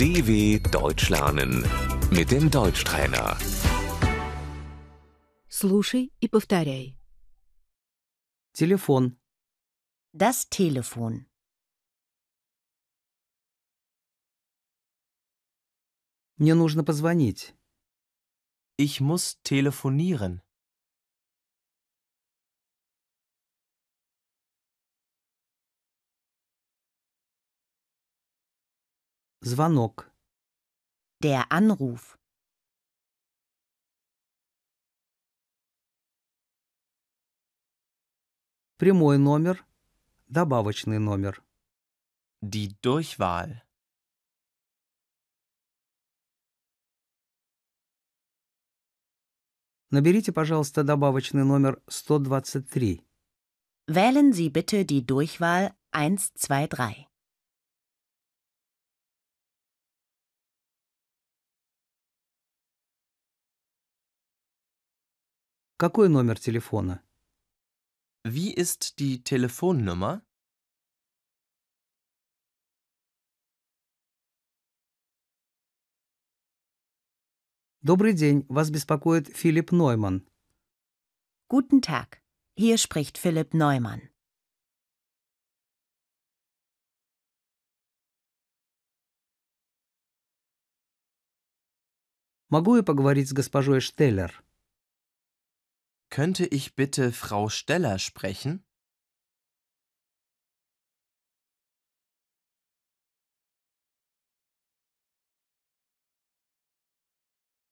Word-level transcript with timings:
DW 0.00 0.58
Deutsch 0.70 1.08
lernen 1.10 1.64
mit 2.10 2.30
dem 2.30 2.50
Deutschtrainer. 2.50 3.36
Слушай 5.48 6.12
и 6.20 6.28
повторяй. 6.28 6.98
Телефон. 8.52 9.16
Das 10.12 10.48
Telefon. 10.50 11.26
Мне 16.38 16.54
нужно 16.54 16.84
позвонить. 16.84 17.54
Ich 18.76 19.00
muss 19.00 19.38
telefonieren. 19.42 20.42
Звонок. 29.43 30.07
Der 31.19 31.51
Anruf. 31.51 32.19
Прямой 38.77 39.17
номер. 39.17 39.65
Добавочный 40.27 40.99
номер. 40.99 41.43
Die 42.43 42.79
Durchwahl. 42.83 43.63
Наберите, 49.89 50.31
пожалуйста, 50.31 50.83
добавочный 50.83 51.45
номер 51.45 51.81
123. 51.87 53.03
Wählen 53.87 54.33
Sie 54.33 54.51
bitte 54.51 54.85
die 54.85 55.03
Durchwahl 55.03 55.75
123. 55.89 57.10
Какой 65.81 66.09
номер 66.09 66.37
телефона? 66.37 67.01
Wie 68.23 68.53
ist 68.53 68.99
die 68.99 69.23
Telefonnummer? 69.23 70.21
Добрый 77.81 78.13
день, 78.13 78.45
вас 78.47 78.69
беспокоит 78.69 79.35
Филипп 79.35 79.71
Нойман. 79.71 80.29
Guten 81.49 81.81
Tag. 81.81 82.21
Hier 82.55 82.77
spricht 82.77 83.17
Philipp 83.17 83.55
Neumann. 83.55 84.11
Могу 92.49 92.75
я 92.75 92.83
поговорить 92.83 93.29
с 93.29 93.33
госпожой 93.33 93.79
Штеллер? 93.79 94.43
Könnte 96.10 96.46
ich 96.46 96.74
bitte 96.74 97.12
Frau 97.12 97.48
Steller 97.48 97.98
sprechen? 97.98 98.64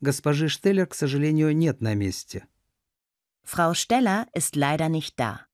Госпожи 0.00 0.48
Штеллер, 0.48 0.88
к 0.88 0.94
сожалению, 0.94 1.54
нет 1.54 1.80
на 1.80 1.94
месте. 1.94 2.48
Frau 3.44 3.72
Steller 3.74 4.26
ist 4.34 4.56
leider 4.56 4.88
nicht 4.88 5.20
da. 5.20 5.46